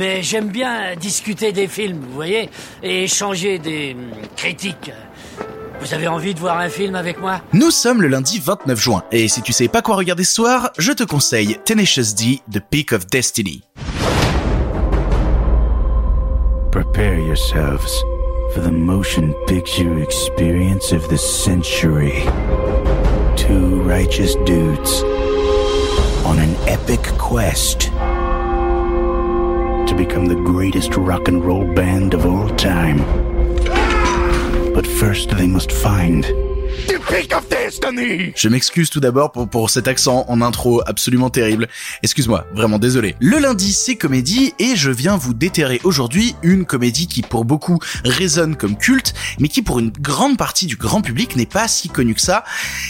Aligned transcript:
mais 0.00 0.22
j'aime 0.22 0.48
bien 0.48 0.96
discuter 0.96 1.52
des 1.52 1.68
films, 1.68 2.00
vous 2.00 2.14
voyez, 2.14 2.48
et 2.82 3.04
échanger 3.04 3.58
des 3.58 3.92
hum, 3.92 4.10
critiques. 4.34 4.90
Vous 5.78 5.92
avez 5.92 6.08
envie 6.08 6.32
de 6.32 6.40
voir 6.40 6.58
un 6.58 6.70
film 6.70 6.94
avec 6.94 7.20
moi? 7.20 7.42
Nous 7.52 7.70
sommes 7.70 8.00
le 8.00 8.08
lundi 8.08 8.40
29 8.42 8.80
juin, 8.80 9.04
et 9.12 9.28
si 9.28 9.42
tu 9.42 9.52
sais 9.52 9.68
pas 9.68 9.82
quoi 9.82 9.96
regarder 9.96 10.24
ce 10.24 10.34
soir, 10.34 10.70
je 10.78 10.92
te 10.92 11.04
conseille 11.04 11.58
Tenacious 11.66 12.14
D, 12.16 12.40
The 12.50 12.60
Peak 12.60 12.94
of 12.94 13.08
Destiny. 13.08 13.62
Prepare 16.72 17.18
yourselves 17.18 17.92
for 18.54 18.62
the 18.62 18.72
motion 18.72 19.34
picture 19.46 20.02
experience 20.02 20.92
of 20.92 21.06
the 21.10 21.18
century. 21.18 22.24
Two 23.36 23.82
righteous 23.82 24.34
dudes 24.46 25.02
on 26.24 26.38
an 26.38 26.54
epic 26.66 27.02
quest 27.18 27.90
to 29.90 29.96
become 29.96 30.26
the 30.26 30.36
greatest 30.36 30.94
rock 30.94 31.26
and 31.26 31.44
roll 31.44 31.64
band 31.74 32.14
of 32.14 32.24
all 32.24 32.48
time. 32.50 32.98
But 34.72 34.86
first, 34.86 35.30
they 35.30 35.48
must 35.48 35.72
find 35.72 36.24
Je 38.36 38.48
m'excuse 38.48 38.90
tout 38.90 39.00
d'abord 39.00 39.32
pour, 39.32 39.48
pour 39.48 39.70
cet 39.70 39.88
accent 39.88 40.24
en 40.28 40.40
intro 40.40 40.82
absolument 40.86 41.30
terrible. 41.30 41.68
Excuse-moi, 42.02 42.46
vraiment 42.54 42.78
désolé. 42.78 43.16
Le 43.20 43.38
lundi, 43.38 43.72
c'est 43.72 43.96
comédie 43.96 44.54
et 44.58 44.76
je 44.76 44.90
viens 44.90 45.16
vous 45.16 45.34
déterrer 45.34 45.80
aujourd'hui 45.84 46.34
une 46.42 46.64
comédie 46.64 47.06
qui 47.06 47.22
pour 47.22 47.44
beaucoup 47.44 47.78
résonne 48.04 48.56
comme 48.56 48.76
culte, 48.76 49.14
mais 49.38 49.48
qui 49.48 49.62
pour 49.62 49.78
une 49.78 49.90
grande 49.90 50.36
partie 50.36 50.66
du 50.66 50.76
grand 50.76 51.02
public 51.02 51.36
n'est 51.36 51.46
pas 51.46 51.68
si 51.68 51.88
connue 51.88 52.14
que 52.14 52.20
ça. 52.20 52.44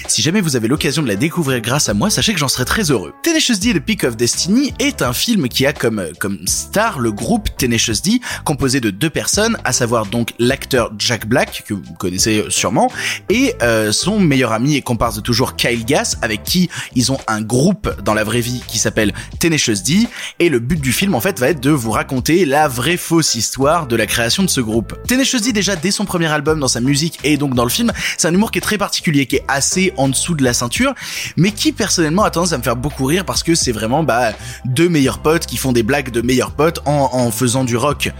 Si 0.08 0.22
jamais 0.22 0.40
vous 0.40 0.56
avez 0.56 0.68
l'occasion 0.68 1.02
de 1.02 1.08
la 1.08 1.16
découvrir 1.16 1.60
grâce 1.60 1.88
à 1.88 1.94
moi, 1.94 2.10
sachez 2.10 2.32
que 2.32 2.38
j'en 2.38 2.48
serai 2.48 2.64
très 2.64 2.90
heureux. 2.90 3.12
Tenacious 3.22 3.58
D, 3.58 3.74
The 3.74 3.80
Peak 3.80 4.04
of 4.04 4.16
Destiny 4.16 4.74
est 4.78 5.02
un 5.02 5.12
film 5.12 5.48
qui 5.48 5.66
a 5.66 5.72
comme, 5.72 6.04
comme 6.18 6.38
star 6.46 6.98
le 6.98 7.12
groupe 7.12 7.48
Tenacious 7.56 8.02
D, 8.04 8.20
composé 8.44 8.80
de 8.80 8.90
deux 8.90 9.10
personnes, 9.10 9.56
à 9.64 9.72
savoir 9.72 10.06
donc 10.06 10.34
l'acteur 10.38 10.92
Jack 10.98 11.26
Black, 11.26 11.64
que 11.66 11.74
vous 11.74 11.94
connaissez 11.98 12.44
sûrement, 12.48 12.90
et 13.28 13.54
euh, 13.62 13.69
son 13.92 14.18
meilleur 14.20 14.52
ami 14.52 14.76
et 14.76 14.82
comparse 14.82 15.16
de 15.16 15.20
toujours 15.20 15.56
Kyle 15.56 15.84
Gass, 15.84 16.18
avec 16.22 16.42
qui 16.42 16.68
ils 16.94 17.12
ont 17.12 17.18
un 17.26 17.40
groupe 17.40 17.90
dans 18.02 18.14
la 18.14 18.24
vraie 18.24 18.40
vie 18.40 18.62
qui 18.66 18.78
s'appelle 18.78 19.12
Tenacious 19.38 19.82
D, 19.84 20.06
et 20.38 20.48
le 20.48 20.58
but 20.58 20.80
du 20.80 20.92
film 20.92 21.14
en 21.14 21.20
fait 21.20 21.38
va 21.38 21.48
être 21.48 21.60
de 21.60 21.70
vous 21.70 21.90
raconter 21.90 22.44
la 22.44 22.68
vraie 22.68 22.96
fausse 22.96 23.34
histoire 23.34 23.86
de 23.86 23.96
la 23.96 24.06
création 24.06 24.42
de 24.42 24.50
ce 24.50 24.60
groupe. 24.60 24.96
Tenacious 25.06 25.40
D 25.40 25.52
déjà 25.52 25.76
dès 25.76 25.90
son 25.90 26.04
premier 26.04 26.26
album 26.26 26.60
dans 26.60 26.68
sa 26.68 26.80
musique 26.80 27.18
et 27.24 27.36
donc 27.36 27.54
dans 27.54 27.64
le 27.64 27.70
film, 27.70 27.92
c'est 28.16 28.28
un 28.28 28.34
humour 28.34 28.50
qui 28.50 28.58
est 28.58 28.62
très 28.62 28.78
particulier, 28.78 29.26
qui 29.26 29.36
est 29.36 29.44
assez 29.48 29.92
en 29.96 30.08
dessous 30.08 30.34
de 30.34 30.44
la 30.44 30.52
ceinture, 30.52 30.94
mais 31.36 31.52
qui 31.52 31.72
personnellement 31.72 32.24
a 32.24 32.30
tendance 32.30 32.52
à 32.52 32.58
me 32.58 32.62
faire 32.62 32.76
beaucoup 32.76 33.04
rire 33.04 33.24
parce 33.24 33.42
que 33.42 33.54
c'est 33.54 33.72
vraiment 33.72 34.02
bah 34.02 34.32
deux 34.64 34.88
meilleurs 34.88 35.20
potes 35.20 35.46
qui 35.46 35.56
font 35.56 35.72
des 35.72 35.82
blagues 35.82 36.10
de 36.10 36.20
meilleurs 36.20 36.52
potes 36.52 36.80
en, 36.86 37.30
faisant 37.30 37.64
du 37.64 37.76
rock. 37.76 38.10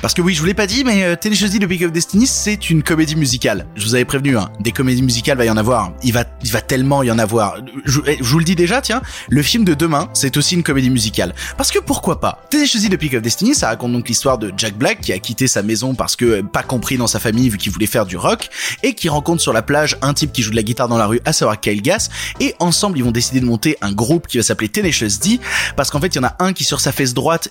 Parce 0.00 0.14
que 0.14 0.22
oui, 0.22 0.32
je 0.32 0.40
vous 0.40 0.46
l'ai 0.46 0.54
pas 0.54 0.68
dit, 0.68 0.84
mais 0.84 1.02
euh, 1.02 1.16
Tenacious 1.16 1.48
D, 1.48 1.84
of 1.84 1.92
Destiny, 1.92 2.26
c'est 2.26 2.70
une 2.70 2.84
comédie 2.84 3.16
musicale. 3.16 3.66
Je 3.74 3.84
vous 3.84 3.96
avais 3.96 4.04
prévenu, 4.04 4.36
hein, 4.38 4.48
des 4.60 4.70
comédies 4.70 4.97
musicales 5.02 5.38
va 5.38 5.44
y 5.44 5.50
en 5.50 5.56
avoir. 5.56 5.92
Il 6.02 6.12
va, 6.12 6.24
il 6.42 6.50
va 6.50 6.60
tellement 6.60 7.02
y 7.02 7.10
en 7.10 7.18
avoir. 7.18 7.56
Je, 7.84 8.00
eh, 8.06 8.18
je 8.20 8.24
vous 8.24 8.38
le 8.38 8.44
dis 8.44 8.54
déjà, 8.54 8.80
tiens, 8.80 9.02
le 9.28 9.42
film 9.42 9.64
de 9.64 9.74
demain, 9.74 10.08
c'est 10.14 10.36
aussi 10.36 10.54
une 10.54 10.62
comédie 10.62 10.90
musicale. 10.90 11.34
Parce 11.56 11.70
que 11.70 11.78
pourquoi 11.78 12.20
pas? 12.20 12.44
Tenacious 12.50 12.80
D, 12.80 12.88
The 12.88 12.96
Peak 12.96 13.14
of 13.14 13.22
Destiny, 13.22 13.54
ça 13.54 13.68
raconte 13.68 13.92
donc 13.92 14.08
l'histoire 14.08 14.38
de 14.38 14.52
Jack 14.56 14.76
Black 14.76 15.00
qui 15.00 15.12
a 15.12 15.18
quitté 15.18 15.48
sa 15.48 15.62
maison 15.62 15.94
parce 15.94 16.16
que 16.16 16.24
euh, 16.24 16.42
pas 16.42 16.62
compris 16.62 16.96
dans 16.96 17.06
sa 17.06 17.18
famille 17.18 17.48
vu 17.48 17.58
qu'il 17.58 17.72
voulait 17.72 17.86
faire 17.86 18.06
du 18.06 18.16
rock 18.16 18.48
et 18.82 18.94
qui 18.94 19.08
rencontre 19.08 19.42
sur 19.42 19.52
la 19.52 19.62
plage 19.62 19.96
un 20.02 20.14
type 20.14 20.32
qui 20.32 20.42
joue 20.42 20.50
de 20.50 20.56
la 20.56 20.62
guitare 20.62 20.88
dans 20.88 20.98
la 20.98 21.06
rue, 21.06 21.20
à 21.24 21.32
savoir 21.32 21.60
Kyle 21.60 21.82
Gass, 21.82 22.08
et 22.40 22.54
ensemble 22.58 22.98
ils 22.98 23.04
vont 23.04 23.10
décider 23.10 23.40
de 23.40 23.46
monter 23.46 23.76
un 23.80 23.92
groupe 23.92 24.26
qui 24.26 24.38
va 24.38 24.42
s'appeler 24.42 24.68
Tenacious 24.68 25.18
D 25.22 25.40
parce 25.76 25.90
qu'en 25.90 26.00
fait 26.00 26.08
il 26.08 26.16
y 26.16 26.18
en 26.20 26.24
a 26.24 26.36
un 26.40 26.52
qui 26.52 26.64
sur 26.64 26.80
sa 26.80 26.92
fesse 26.92 27.14
droite 27.14 27.50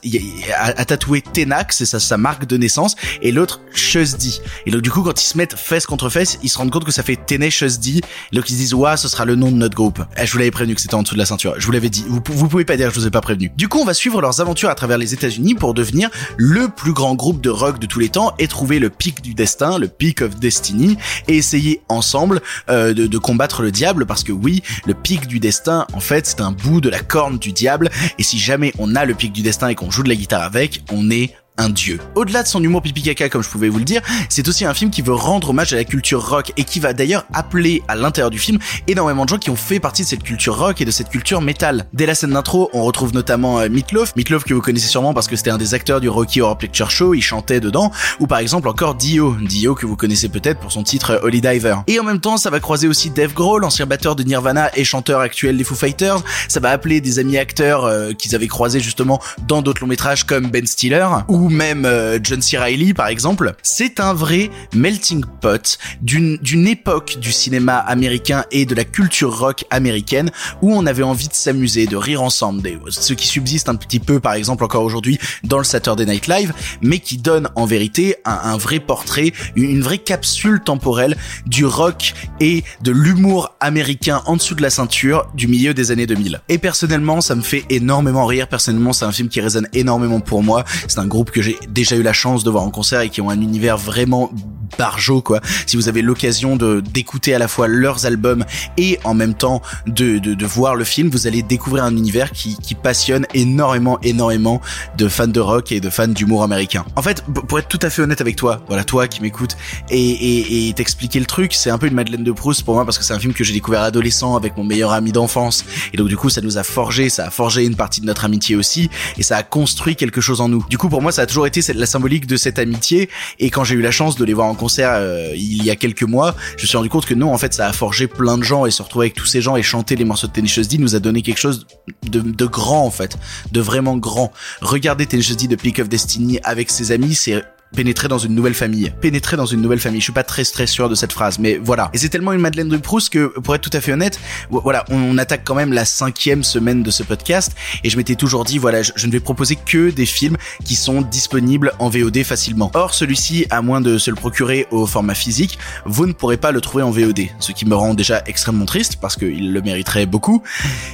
a, 0.56 0.66
a, 0.66 0.86
tatoué 0.86 1.22
Tenax, 1.22 1.78
c'est 1.78 1.86
sa, 1.86 2.00
sa 2.00 2.18
marque 2.18 2.46
de 2.46 2.58
naissance, 2.58 2.96
et 3.22 3.32
l'autre 3.32 3.62
Chusdy. 3.74 4.42
Et 4.66 4.72
donc 4.72 4.82
du 4.82 4.92
coup 4.92 5.04
quand 5.04 5.22
ils 5.22 5.26
se 5.26 5.38
mettent 5.38 5.56
fesse 5.56 5.86
contre 5.86 6.10
fesse, 6.10 6.40
ils 6.44 6.50
se 6.50 6.58
rendent 6.58 6.72
compte 6.72 6.86
que 6.86 6.92
ça 6.92 7.04
fait 7.04 7.16
Tenacious 7.38 7.78
D, 7.80 8.02
donc 8.34 8.50
ils 8.50 8.54
se 8.54 8.58
disent 8.58 8.74
ouais 8.74 8.98
ce 8.98 9.08
sera 9.08 9.26
le 9.26 9.36
nom 9.36 9.52
de 9.52 9.58
notre 9.58 9.76
groupe. 9.76 10.02
Eh, 10.18 10.26
je 10.26 10.32
vous 10.32 10.40
l'avais 10.40 10.52
prévenu 10.52 10.76
que 10.76 10.82
c'était 10.82 10.96
en 10.96 11.04
dessous 11.04 11.14
de 11.14 11.20
la 11.20 11.26
ceinture, 11.26 11.56
je 11.58 11.66
vous 11.66 11.72
l'avais 11.72 11.90
dit, 11.90 12.04
vous, 12.08 12.22
vous 12.26 12.48
pouvez 12.48 12.66
pas 12.66 12.78
dire 12.78 12.90
que 12.90 12.96
je 12.96 13.00
vous 13.00 13.08
ai 13.08 13.12
pas 13.12 13.22
prévenu. 13.22 13.52
Du 13.56 13.68
coup 13.68 13.80
on 13.80 13.86
va 13.86 13.94
suivre 13.94 14.22
leurs 14.22 14.42
aventures 14.42 14.70
à 14.70 14.76
travers 14.76 14.98
les 14.98 15.14
États-Unis 15.14 15.56
pour 15.56 15.74
devenir 15.74 16.10
le 16.38 16.68
plus 16.68 16.94
grand 16.94 17.16
groupe 17.16 17.42
de 17.42 17.50
rock 17.50 17.80
de 17.80 17.86
tous 17.86 18.00
les 18.00 18.10
temps 18.10 18.34
et 18.40 18.48
trouver 18.48 18.80
le 18.80 18.90
pic 18.90 19.22
du 19.22 19.34
destin, 19.34 19.78
le 19.78 19.88
peak 19.88 20.22
of 20.22 20.40
destiny, 20.40 20.98
et 21.28 21.38
essayer 21.38 21.82
ensemble 21.90 22.42
euh, 22.70 22.94
de, 22.94 23.08
de 23.08 23.18
combattre 23.18 23.62
le 23.62 23.72
diable 23.72 24.06
parce 24.06 24.24
que 24.24 24.32
oui, 24.32 24.64
le 24.86 24.94
pic 24.94 25.28
du 25.28 25.40
destin 25.40 25.86
en 25.94 26.00
fait 26.00 26.26
c'est 26.26 26.42
un 26.42 26.52
bout 26.52 26.82
de 26.82 26.90
la 26.90 27.00
corne 27.00 27.38
du 27.38 27.52
diable 27.52 27.90
et 28.18 28.24
si 28.24 28.40
jamais 28.40 28.74
on 28.80 28.96
a 28.96 29.06
le 29.06 29.14
pic 29.14 29.32
du 29.32 29.42
destin 29.42 29.68
et 29.68 29.76
qu'on 29.76 29.92
joue 29.92 30.04
de 30.04 30.10
la 30.10 30.16
guitare 30.16 30.42
avec, 30.42 30.84
on 30.92 31.12
est 31.12 31.36
un 31.58 31.70
dieu. 31.70 32.00
Au-delà 32.16 32.44
de 32.44 32.48
son 32.48 32.64
humour 32.64 32.82
pipi 32.82 33.02
caca 33.02 33.30
comme 33.30 33.44
je 33.44 33.50
pouvais 33.50 33.70
vous 33.70 33.80
le 33.80 33.84
dire, 33.84 34.02
c'est 34.30 34.48
aussi 34.48 34.66
un 34.66 34.74
film 34.74 34.92
qui 34.92 35.02
veut 35.02 35.14
rendre 35.14 35.50
hommage 35.50 35.74
à 35.74 35.76
la 35.76 35.84
culture 35.84 36.28
rock 36.28 36.54
et 36.58 36.64
qui 36.64 36.80
va 36.80 36.94
d'ailleurs 36.94 37.26
appeler 37.34 37.84
à 37.88 37.96
l'intérieur 37.96 38.30
du 38.30 38.40
film 38.40 38.60
énormément 38.88 39.26
de 39.26 39.30
gens 39.30 39.38
qui 39.38 39.50
ont 39.50 39.56
fait 39.56 39.80
partie 39.80 40.04
de 40.04 40.08
cette 40.08 40.24
culture 40.24 40.58
rock 40.58 40.82
et 40.82 40.86
de 40.86 40.92
cette 40.92 41.10
culture 41.10 41.42
métal. 41.42 41.86
Dès 41.94 42.06
la 42.06 42.16
scène 42.16 42.32
d'intro, 42.32 42.70
on 42.74 42.84
retrouve 42.84 43.14
notamment 43.14 43.60
euh, 43.60 43.70
Meatloaf, 43.70 44.16
Meatloaf 44.16 44.44
que 44.44 44.54
vous 44.54 44.62
connaissez 44.62 44.88
sûrement 44.88 45.14
parce 45.14 45.28
que 45.28 45.36
c'était 45.36 45.50
un 45.50 45.58
des 45.58 45.74
acteurs 45.74 46.02
du 46.02 46.10
Rocky 46.10 46.42
Horror 46.42 46.58
Picture 46.58 46.92
Show, 46.92 47.14
il 47.14 47.22
chantait 47.22 47.60
dedans, 47.60 47.92
ou 48.20 48.28
par 48.28 48.40
exemple 48.40 48.68
encore 48.68 48.96
Dio, 48.96 49.36
Dio 49.42 49.76
que 49.76 49.86
vous 49.86 49.96
connaissez 49.96 50.30
peut-être 50.30 50.60
pour 50.60 50.72
son 50.72 50.84
titre 50.84 51.12
euh, 51.12 51.20
Holy 51.24 51.42
Diver. 51.42 51.76
Et 51.88 52.00
en 52.00 52.04
même 52.04 52.20
temps, 52.20 52.38
ça 52.38 52.50
va 52.50 52.60
croiser 52.60 52.88
aussi 52.88 53.10
Dave 53.10 53.34
Grohl, 53.34 53.64
ancien 53.64 53.86
batteur 53.86 54.16
de 54.16 54.24
Nirvana 54.24 54.70
et 54.76 54.84
chanteur 54.84 55.20
actuel 55.20 55.58
des 55.58 55.64
Foo 55.64 55.76
Fighters, 55.76 56.20
ça 56.48 56.60
va 56.60 56.70
appeler 56.70 57.02
des 57.02 57.20
amis 57.20 57.38
acteurs 57.38 57.86
euh, 57.86 58.14
qu'ils 58.14 58.36
avaient 58.36 58.48
croisés 58.48 58.80
justement 58.80 59.22
dans 59.48 59.62
d'autres 59.62 59.82
longs 59.82 59.88
métrages 59.88 60.24
comme 60.24 60.50
Ben 60.50 60.66
Stiller, 60.66 61.08
ou 61.28 61.47
même 61.50 61.86
euh, 61.86 62.20
John 62.22 62.42
C. 62.42 62.58
Reilly 62.58 62.94
par 62.94 63.08
exemple, 63.08 63.54
c'est 63.64 64.00
un 64.00 64.14
vrai 64.14 64.50
melting 64.74 65.24
pot 65.42 65.78
d'une 66.02 66.68
époque 66.68 67.18
du 67.20 67.32
cinéma 67.32 67.78
américain 67.78 68.46
et 68.52 68.66
de 68.66 68.76
la 68.76 68.84
culture 68.84 69.38
rock 69.38 69.66
américaine 69.70 70.32
où 70.62 70.74
on 70.74 70.86
avait 70.86 71.04
envie 71.04 71.28
de 71.28 71.34
s'amuser, 71.34 71.88
de 71.88 71.96
rire 71.96 72.22
ensemble, 72.22 72.70
ce 72.90 73.14
qui 73.14 73.28
subsiste 73.28 73.70
un 73.70 73.76
petit 73.76 74.00
peu 74.00 74.20
par 74.20 74.34
exemple 74.34 74.64
encore 74.64 74.84
aujourd'hui 74.84 75.20
dans 75.44 75.58
le 75.58 75.64
Saturday 75.64 76.06
Night 76.06 76.28
Live, 76.28 76.54
mais 76.82 77.00
qui 77.00 77.18
donne 77.18 77.50
en 77.56 77.66
vérité 77.66 78.16
un, 78.26 78.40
un 78.44 78.58
vrai 78.58 78.80
portrait, 78.80 79.34
une, 79.56 79.70
une 79.70 79.82
vraie 79.82 79.98
capsule 79.98 80.62
temporelle 80.62 81.16
du 81.46 81.66
rock 81.66 82.14
et 82.40 82.64
de 82.82 82.92
l'humour 82.92 83.56
américain 83.60 84.22
en 84.26 84.36
dessous 84.36 84.56
de 84.56 84.62
la 84.62 84.70
ceinture 84.70 85.28
du 85.34 85.48
milieu 85.48 85.74
des 85.74 85.92
années 85.92 86.08
2000. 86.08 86.42
Et 86.50 86.58
personnellement, 86.58 87.22
ça 87.22 87.36
me 87.36 87.42
fait 87.42 87.66
énormément 87.70 88.26
rire. 88.26 88.48
Personnellement, 88.48 88.94
c'est 88.94 89.06
un 89.06 89.12
film 89.12 89.30
qui 89.30 89.42
résonne 89.42 89.68
énormément 89.74 90.20
pour 90.20 90.44
moi. 90.44 90.64
C'est 90.88 91.00
un 91.00 91.08
groupe 91.08 91.32
que 91.32 91.37
j'ai 91.42 91.58
déjà 91.70 91.96
eu 91.96 92.04
la 92.04 92.14
chance 92.14 92.44
de 92.44 92.50
voir 92.50 92.64
en 92.64 92.72
concert 92.72 93.02
et 93.02 93.10
qui 93.10 93.22
ont 93.22 93.30
un 93.30 93.42
univers 93.42 93.78
vraiment 93.78 94.32
barjo 94.78 95.22
quoi. 95.22 95.42
Si 95.66 95.76
vous 95.76 95.90
avez 95.90 96.02
l'occasion 96.02 96.56
de 96.56 96.82
d'écouter 96.82 97.34
à 97.34 97.40
la 97.40 97.48
fois 97.48 97.68
leurs 97.68 98.06
albums 98.06 98.46
et 98.78 99.00
en 99.04 99.14
même 99.14 99.34
temps 99.34 99.62
de, 99.86 100.18
de, 100.20 100.34
de 100.34 100.46
voir 100.46 100.76
le 100.76 100.84
film, 100.84 101.10
vous 101.10 101.28
allez 101.28 101.42
découvrir 101.42 101.84
un 101.84 101.96
univers 101.96 102.32
qui, 102.32 102.58
qui 102.58 102.76
passionne 102.76 103.26
énormément 103.34 104.00
énormément 104.04 104.62
de 104.98 105.08
fans 105.08 105.28
de 105.28 105.40
rock 105.40 105.72
et 105.72 105.80
de 105.80 105.90
fans 105.90 106.08
d'humour 106.08 106.44
américain. 106.44 106.86
En 106.96 107.02
fait, 107.02 107.24
pour 107.48 107.60
être 107.60 107.68
tout 107.68 107.80
à 107.82 107.90
fait 107.90 108.02
honnête 108.02 108.22
avec 108.22 108.36
toi, 108.36 108.62
voilà 108.68 108.84
toi 108.84 109.08
qui 109.08 109.22
m'écoutes 109.22 109.58
et, 109.90 110.00
et, 110.00 110.70
et 110.70 110.74
t'expliquer 110.74 111.20
le 111.20 111.26
truc, 111.26 111.54
c'est 111.54 111.70
un 111.70 111.78
peu 111.78 111.88
une 111.88 111.94
Madeleine 111.94 112.24
de 112.24 112.32
Proust 112.32 112.64
pour 112.64 112.76
moi 112.76 112.86
parce 112.86 112.98
que 112.98 113.04
c'est 113.04 113.14
un 113.14 113.20
film 113.20 113.34
que 113.34 113.44
j'ai 113.44 113.54
découvert 113.54 113.82
adolescent 113.82 114.36
avec 114.36 114.58
mon 114.58 114.64
meilleur 114.64 114.92
ami 114.92 115.12
d'enfance 115.12 115.66
et 115.94 115.98
donc 115.98 116.08
du 116.08 116.18
coup 116.18 116.30
ça 116.30 116.42
nous 116.42 116.58
a 116.58 116.64
forgé, 116.64 117.10
ça 117.10 117.28
a 117.28 117.30
forgé 117.30 117.66
une 117.66 117.76
partie 117.76 118.02
de 118.02 118.06
notre 118.06 118.26
amitié 118.26 118.56
aussi 118.56 118.90
et 119.18 119.24
ça 119.24 119.38
a 119.38 119.44
construit 119.44 119.96
quelque 119.96 120.22
chose 120.22 120.42
en 120.42 120.50
nous. 120.50 120.66
Du 120.70 120.78
coup 120.78 120.90
pour 120.90 121.02
moi 121.02 121.12
ça 121.12 121.24
a 121.24 121.26
toujours 121.26 121.48
été 121.48 121.62
la 121.74 121.86
symbolique 121.86 122.28
de 122.28 122.38
cette 122.38 122.60
amitié 122.60 123.10
et 123.40 123.50
quand 123.50 123.64
j'ai 123.64 123.76
eu 123.76 123.82
la 123.82 123.92
chance 123.92 124.16
de 124.16 124.26
les 124.26 124.34
voir 124.34 124.48
en 124.48 124.56
concert 124.58 124.92
euh, 124.94 125.32
il 125.36 125.64
y 125.64 125.72
a 125.72 125.76
quelques 125.76 126.04
mois, 126.04 126.36
je 126.58 126.64
me 126.64 126.68
suis 126.68 126.78
rendu 126.78 126.90
compte 126.90 127.06
que 127.06 127.14
non, 127.14 127.34
en 127.34 127.38
fait, 127.38 127.54
ça 127.54 127.68
a 127.68 127.74
forgé 127.74 128.08
plein 128.08 128.38
de 128.38 128.44
gens 128.44 128.66
et 128.66 128.72
se 128.72 128.82
retrouver 128.82 129.06
avec 129.06 129.16
tous 129.16 129.26
ces 129.26 129.42
gens 129.42 129.56
et 129.56 129.64
chanter 129.64 129.96
les 129.96 130.06
morceaux 130.06 130.28
de 130.28 130.34
Tenacious 130.34 130.64
D 130.64 130.78
nous 130.78 130.96
a 130.96 131.00
donné 131.00 131.22
quelque 131.22 131.40
chose 131.40 131.66
de, 132.10 132.46
grand 132.46 132.86
en 132.86 132.92
fait, 132.92 133.18
de 133.52 133.62
vraiment 133.62 133.98
grand. 133.98 134.32
Regardez 134.62 135.06
Tenacious 135.06 135.36
D 135.36 135.48
de 135.48 135.56
Peak 135.56 135.80
of 135.80 135.90
Destiny 135.90 136.40
avec 136.44 136.70
ses 136.70 136.92
amis, 136.92 137.16
c'est 137.16 137.44
pénétrer 137.76 138.08
dans 138.08 138.18
une 138.18 138.34
nouvelle 138.34 138.54
famille. 138.54 138.92
Pénétrer 139.02 139.38
dans 139.38 139.46
une 139.46 139.62
nouvelle 139.62 139.80
famille. 139.80 140.00
Je 140.00 140.06
suis 140.06 140.14
pas 140.14 140.24
très 140.24 140.44
très 140.44 140.68
sûr 140.68 140.90
de 140.90 140.96
cette 140.96 141.14
phrase, 141.14 141.40
mais 141.40 141.60
voilà. 141.62 141.90
Et 141.94 141.98
c'est 141.98 142.10
tellement 142.10 142.34
une 142.34 142.42
Madeleine 142.42 142.70
de 142.70 142.78
Proust 142.78 143.10
que, 143.10 143.28
pour 143.40 143.56
être 143.56 143.62
tout 143.62 143.76
à 143.76 143.82
fait 143.82 143.94
honnête, 143.94 144.20
voilà, 144.50 144.86
on, 144.90 145.18
attaque 145.18 145.42
quand 145.44 145.56
même 145.56 145.74
la 145.74 145.86
cinquième 145.86 146.44
semaine 146.44 146.84
de 146.84 146.92
ce 146.92 147.04
podcast, 147.04 147.54
et 147.84 147.90
je 147.90 147.98
m'étais 147.98 148.16
toujours 148.16 148.44
dit, 148.44 148.58
voilà, 148.58 148.84
je, 148.84 148.92
je, 148.96 149.08
ne 149.08 149.12
vais 149.12 149.20
proposer 149.20 149.56
que 149.56 149.90
des 149.90 150.06
films 150.06 150.38
qui 150.64 150.76
sont 150.76 151.02
disponibles 151.02 151.74
en 151.80 151.90
VOD 151.90 152.24
facilement. 152.24 152.72
Or, 152.76 152.94
celui-ci, 152.94 153.46
à 153.50 153.62
moins 153.62 153.82
de 153.82 153.98
se 153.98 154.12
le 154.12 154.16
procurer 154.16 154.68
au 154.72 154.86
format 154.86 155.16
physique, 155.16 155.58
vous 155.86 156.06
ne 156.06 156.14
pourrez 156.14 156.38
pas 156.38 156.52
le 156.52 156.62
trouver 156.62 156.84
en 156.84 156.92
VOD, 156.92 157.22
ce 157.40 157.52
qui 157.52 157.66
me 157.66 157.76
rend 157.76 157.94
déjà 157.94 158.22
extrêmement 158.28 158.66
triste 158.66 158.98
parce 159.02 159.16
qu'il 159.16 159.54
le 159.54 159.62
mériterait 159.62 160.06
beaucoup. 160.06 160.44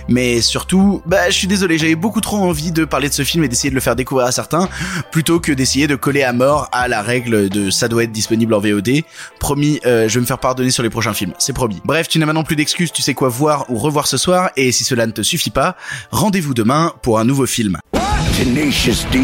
Mais 0.07 0.41
surtout, 0.41 1.01
bah, 1.05 1.29
je 1.29 1.35
suis 1.35 1.47
désolé, 1.47 1.77
j'avais 1.77 1.95
beaucoup 1.95 2.21
trop 2.21 2.37
envie 2.37 2.71
de 2.71 2.85
parler 2.85 3.09
de 3.09 3.13
ce 3.13 3.23
film 3.23 3.43
et 3.43 3.47
d'essayer 3.47 3.69
de 3.69 3.75
le 3.75 3.81
faire 3.81 3.95
découvrir 3.95 4.27
à 4.27 4.31
certains, 4.31 4.69
plutôt 5.11 5.39
que 5.39 5.51
d'essayer 5.51 5.87
de 5.87 5.95
coller 5.95 6.23
à 6.23 6.33
mort 6.33 6.62
à 6.71 6.87
la 6.87 7.01
règle 7.01 7.49
de 7.49 7.69
ça 7.69 7.87
doit 7.87 8.03
être 8.03 8.11
disponible 8.11 8.53
en 8.53 8.59
VOD. 8.59 9.01
Promis, 9.39 9.79
euh, 9.85 10.07
je 10.07 10.15
vais 10.15 10.21
me 10.21 10.25
faire 10.25 10.39
pardonner 10.39 10.71
sur 10.71 10.83
les 10.83 10.89
prochains 10.89 11.13
films, 11.13 11.33
c'est 11.39 11.53
promis. 11.53 11.81
Bref, 11.85 12.07
tu 12.07 12.19
n'as 12.19 12.25
maintenant 12.25 12.43
plus 12.43 12.55
d'excuses, 12.55 12.91
tu 12.91 13.01
sais 13.01 13.13
quoi 13.13 13.29
voir 13.29 13.69
ou 13.69 13.77
revoir 13.77 14.07
ce 14.07 14.17
soir, 14.17 14.51
et 14.55 14.71
si 14.71 14.83
cela 14.83 15.05
ne 15.05 15.11
te 15.11 15.21
suffit 15.21 15.49
pas, 15.49 15.75
rendez-vous 16.11 16.53
demain 16.53 16.93
pour 17.01 17.19
un 17.19 17.25
nouveau 17.25 17.45
film. 17.45 17.77
Tenacious 18.37 19.05
D 19.11 19.19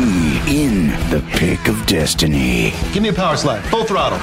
in 0.48 0.92
the 1.10 1.22
pick 1.38 1.68
of 1.68 1.86
destiny. 1.88 2.74
Give 2.94 3.02
me 3.02 3.10
a 3.10 3.14
power 3.14 3.36
slide, 3.36 3.62
full 3.64 3.86
throttle. 3.86 4.20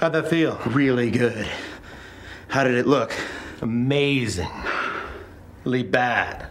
How'd 0.00 0.14
that 0.14 0.28
feel? 0.28 0.58
Really 0.66 1.10
good. 1.10 1.46
How 2.48 2.64
did 2.64 2.74
it 2.74 2.86
look? 2.86 3.12
Amazingly 3.60 4.48
bad. 5.84 6.48